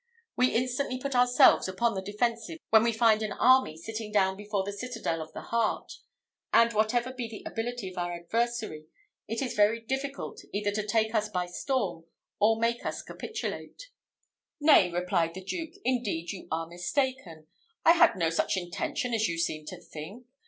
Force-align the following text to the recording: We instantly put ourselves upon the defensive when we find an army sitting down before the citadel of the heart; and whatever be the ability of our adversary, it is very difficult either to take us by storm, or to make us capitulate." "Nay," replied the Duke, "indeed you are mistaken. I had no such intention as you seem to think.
We 0.35 0.55
instantly 0.55 0.97
put 0.99 1.13
ourselves 1.13 1.67
upon 1.67 1.93
the 1.93 2.01
defensive 2.01 2.57
when 2.71 2.81
we 2.81 2.91
find 2.91 3.21
an 3.21 3.33
army 3.33 3.77
sitting 3.77 4.11
down 4.11 4.35
before 4.35 4.63
the 4.63 4.73
citadel 4.73 5.21
of 5.21 5.31
the 5.33 5.43
heart; 5.43 5.91
and 6.51 6.73
whatever 6.73 7.13
be 7.13 7.27
the 7.29 7.43
ability 7.45 7.91
of 7.91 7.99
our 7.99 8.11
adversary, 8.11 8.87
it 9.27 9.43
is 9.43 9.53
very 9.53 9.79
difficult 9.79 10.41
either 10.51 10.71
to 10.71 10.87
take 10.87 11.13
us 11.13 11.29
by 11.29 11.45
storm, 11.45 12.05
or 12.39 12.55
to 12.55 12.61
make 12.61 12.83
us 12.83 13.03
capitulate." 13.03 13.91
"Nay," 14.59 14.89
replied 14.91 15.35
the 15.35 15.43
Duke, 15.43 15.75
"indeed 15.85 16.31
you 16.31 16.47
are 16.51 16.65
mistaken. 16.65 17.45
I 17.85 17.91
had 17.91 18.15
no 18.15 18.31
such 18.31 18.57
intention 18.57 19.13
as 19.13 19.27
you 19.27 19.37
seem 19.37 19.67
to 19.67 19.79
think. 19.79 20.25